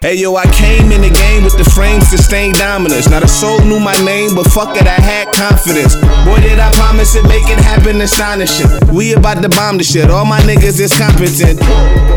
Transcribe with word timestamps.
Hey 0.00 0.14
yo, 0.14 0.36
I 0.36 0.46
came 0.54 0.94
in 0.94 1.02
the 1.02 1.10
game 1.10 1.42
with 1.42 1.58
the 1.58 1.66
frame 1.74 1.98
sustained 2.02 2.54
dominance. 2.54 3.10
Not 3.10 3.24
a 3.24 3.26
soul 3.26 3.58
knew 3.66 3.80
my 3.80 3.98
name, 4.06 4.36
but 4.36 4.46
fuck 4.46 4.78
it, 4.78 4.86
I 4.86 4.94
had 4.94 5.26
confidence. 5.34 5.98
Boy, 6.22 6.38
did 6.38 6.62
I 6.62 6.70
promise 6.78 7.18
it, 7.18 7.26
make 7.26 7.50
it 7.50 7.58
happen, 7.58 7.98
astonishing. 8.00 8.70
We 8.94 9.18
about 9.18 9.42
to 9.42 9.48
bomb 9.50 9.74
the 9.76 9.82
shit, 9.82 10.06
all 10.06 10.24
my 10.24 10.38
niggas 10.46 10.78
is 10.78 10.94
competent. 10.94 11.58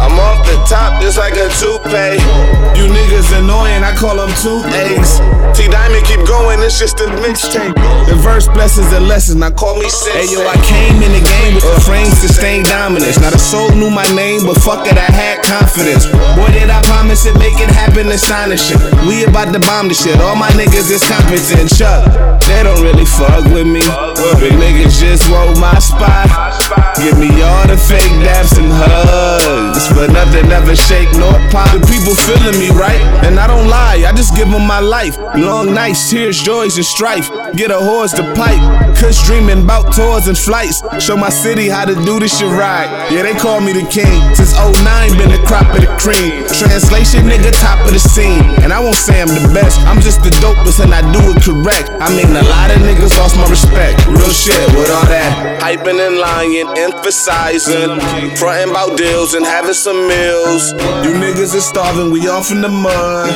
I'm 0.00 0.16
off 0.16 0.40
the 0.48 0.56
top 0.64 1.04
just 1.04 1.20
like 1.20 1.36
a 1.36 1.52
toupee. 1.60 2.16
You 2.80 2.88
niggas 2.88 3.28
annoying, 3.44 3.84
I 3.84 3.92
call 3.92 4.16
them 4.16 4.32
toothaches. 4.40 5.20
T 5.52 5.68
Diamond 5.68 6.08
keep 6.08 6.24
going, 6.24 6.64
it's 6.64 6.80
just 6.80 6.96
a 7.04 7.12
mixtape. 7.20 7.76
The 8.08 8.16
verse 8.24 8.48
blessings 8.48 8.88
and 8.96 9.04
lessons, 9.04 9.36
now 9.36 9.52
call 9.52 9.76
me 9.76 9.92
sensei. 9.92 10.24
Hey 10.24 10.32
yo, 10.32 10.40
I 10.48 10.56
came 10.64 10.96
in 11.04 11.12
the 11.12 11.20
game 11.20 11.35
dominance. 12.86 13.18
Not 13.18 13.34
a 13.34 13.38
soul 13.38 13.70
knew 13.74 13.90
my 13.90 14.06
name, 14.14 14.46
but 14.46 14.54
fuck 14.62 14.86
it, 14.86 14.94
I 14.94 15.10
had 15.10 15.42
confidence. 15.42 16.06
Boy, 16.38 16.54
did 16.54 16.70
I 16.70 16.78
promise 16.86 17.26
it, 17.26 17.34
make 17.38 17.58
it 17.58 17.70
happen, 17.70 18.06
astonishing. 18.08 18.78
We 19.06 19.26
about 19.26 19.50
to 19.52 19.58
bomb 19.58 19.88
the 19.88 19.94
shit, 19.94 20.20
all 20.22 20.36
my 20.36 20.50
niggas 20.54 20.86
is 20.94 21.02
competent. 21.02 21.74
Chuck, 21.74 22.06
they 22.46 22.62
don't 22.62 22.78
really 22.82 23.04
fuck 23.04 23.42
with 23.50 23.66
me. 23.66 23.82
Big 24.38 24.54
niggas 24.54 25.02
just 25.02 25.26
want 25.30 25.58
my 25.58 25.74
spot. 25.82 26.30
Give 26.94 27.18
me 27.18 27.26
but 30.06 30.14
nothing 30.14 30.50
ever 30.52 30.76
shake 30.76 31.10
nor 31.18 31.32
pop. 31.50 31.70
The 31.72 31.82
people 31.86 32.14
feeling 32.14 32.58
me 32.58 32.70
right, 32.70 33.00
and 33.24 33.38
I 33.38 33.46
don't 33.46 33.68
lie, 33.68 34.04
I 34.06 34.12
just 34.12 34.36
give 34.36 34.48
them 34.50 34.66
my 34.66 34.80
life. 34.80 35.18
Long 35.34 35.74
nights, 35.74 36.10
tears, 36.10 36.40
joys, 36.40 36.76
and 36.76 36.86
strife. 36.86 37.30
Get 37.54 37.70
a 37.70 37.78
horse 37.78 38.12
to 38.14 38.22
pipe, 38.34 38.60
cuss 38.96 39.24
dreaming 39.26 39.64
about 39.64 39.94
tours 39.94 40.28
and 40.28 40.38
flights. 40.38 40.82
Show 41.02 41.16
my 41.16 41.30
city 41.30 41.68
how 41.68 41.84
to 41.84 41.94
do 42.04 42.20
this 42.20 42.38
shit 42.38 42.50
right. 42.50 42.86
Yeah, 43.10 43.22
they 43.22 43.34
call 43.34 43.60
me 43.60 43.72
the 43.72 43.86
king. 43.90 44.20
Since 44.34 44.54
09, 44.54 45.18
been 45.18 45.30
the 45.30 45.42
crop 45.46 45.66
of 45.74 45.80
the 45.80 45.90
cream. 45.98 46.46
Translation, 46.54 47.26
nigga, 47.26 47.50
top 47.58 47.80
of 47.86 47.92
the 47.92 48.00
scene. 48.00 48.44
And 48.62 48.72
I 48.72 48.80
won't 48.80 48.96
say 48.96 49.20
I'm 49.20 49.28
the 49.28 49.50
best, 49.52 49.80
I'm 49.86 50.00
just 50.00 50.22
the 50.22 50.30
dopest 50.42 50.82
and 50.82 50.94
I 50.94 51.02
do 51.12 51.22
it 51.34 51.42
correct. 51.42 51.90
I 52.00 52.08
mean, 52.14 52.30
a 52.30 52.44
lot 52.46 52.70
of 52.70 52.78
niggas 52.82 53.16
lost 53.18 53.36
my 53.36 53.48
respect. 53.48 54.06
Real 54.06 54.30
shit 54.30 54.54
with 54.76 54.90
all 54.90 55.06
that. 55.10 55.25
Hyping 55.62 55.98
and 56.00 56.18
lying, 56.18 56.68
emphasizing. 56.76 57.98
Fronting 58.36 58.70
about 58.70 58.96
deals 58.98 59.34
and 59.34 59.44
having 59.44 59.74
some 59.74 60.08
meals. 60.08 60.72
You 61.04 61.14
niggas 61.14 61.54
is 61.54 61.64
starving, 61.64 62.10
we 62.10 62.28
off 62.28 62.50
in 62.50 62.60
the 62.60 62.68
mud. 62.68 63.30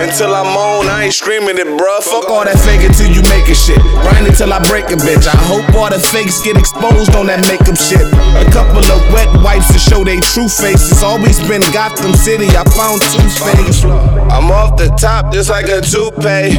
Until 0.00 0.34
I'm 0.34 0.52
on, 0.56 0.86
I 0.88 1.04
ain't 1.04 1.14
screaming 1.14 1.58
it, 1.58 1.66
bruh. 1.66 2.02
Fuck 2.02 2.28
all 2.30 2.44
that 2.44 2.58
fake 2.64 2.84
until 2.84 3.10
you 3.10 3.22
make 3.32 3.48
it 3.48 3.56
shit. 3.56 3.80
Grind 4.04 4.26
until 4.26 4.52
I 4.52 4.60
break 4.68 4.86
a 4.92 4.98
bitch. 5.00 5.26
I 5.26 5.36
hope 5.48 5.66
all 5.74 5.90
the 5.90 5.98
fakes 5.98 6.42
get 6.42 6.56
exposed 6.56 7.14
on 7.16 7.26
that 7.26 7.40
makeup 7.48 7.76
shit. 7.76 8.04
A 8.04 8.46
couple 8.52 8.84
of 8.84 9.00
wet 9.12 9.28
wipes 9.42 9.72
to 9.72 9.78
show 9.78 10.04
they 10.04 10.20
true 10.20 10.48
faces. 10.48 10.92
It's 10.92 11.02
always 11.02 11.40
been 11.48 11.62
Gotham 11.72 12.14
City, 12.14 12.48
I 12.52 12.64
found 12.76 13.00
two 13.02 13.28
face. 13.40 13.84
I'm 14.30 14.50
the 14.84 14.94
top 14.96 15.32
just 15.32 15.50
like 15.50 15.66
a 15.66 15.80
toupee. 15.80 16.52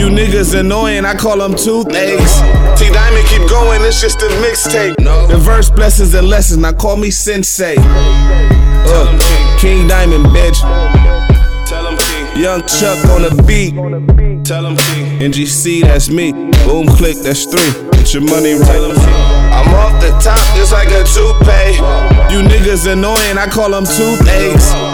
You 0.00 0.08
niggas 0.08 0.58
annoying, 0.58 1.04
I 1.04 1.14
call 1.14 1.38
them 1.38 1.54
toothaches. 1.54 2.40
T 2.78 2.90
Diamond 2.92 3.26
keep 3.28 3.48
going, 3.48 3.82
it's 3.82 4.00
just 4.00 4.22
a 4.22 4.28
mixtape. 4.42 4.96
The 5.28 5.36
verse 5.38 5.70
blessings 5.70 6.14
and 6.14 6.28
lessons, 6.28 6.58
now 6.58 6.72
call 6.72 6.96
me 6.96 7.10
sensei. 7.10 7.74
Uh, 7.78 9.58
King 9.58 9.88
Diamond, 9.88 10.26
bitch. 10.26 10.60
Tell 11.66 11.86
him 11.88 11.96
King, 11.98 12.42
Yung 12.42 12.60
Chuck 12.62 12.98
on 13.10 13.22
the 13.22 13.42
beat. 13.46 13.74
tell 14.44 14.64
him 14.66 14.76
King, 14.76 15.32
NGC, 15.32 15.82
that's 15.82 16.08
me. 16.10 16.32
Boom, 16.66 16.86
click, 16.86 17.16
that's 17.16 17.44
three. 17.44 17.90
Get 17.92 18.14
your 18.14 18.22
money 18.22 18.54
right. 18.54 18.82
I'm 19.50 19.74
off 19.74 20.00
the 20.00 20.10
top 20.22 20.38
just 20.56 20.72
like 20.72 20.88
a 20.88 21.02
toupee. 21.04 21.74
You 22.32 22.42
niggas 22.46 22.90
annoying, 22.90 23.38
I 23.38 23.48
call 23.48 23.70
them 23.70 23.84
toothaches. 23.84 24.93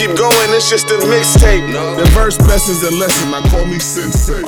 T 0.00 0.06
Diamond 0.06 0.18
keep 0.18 0.30
going, 0.30 0.56
it's 0.56 0.70
just 0.70 0.90
a 0.90 0.94
mixtape. 0.94 1.72
The 1.96 2.04
verse 2.12 2.38
blessings 2.38 2.82
and 2.82 2.98
lesson, 2.98 3.30
now 3.32 3.42
call 3.50 3.66
me 3.66 3.78
sensei. 3.78 4.42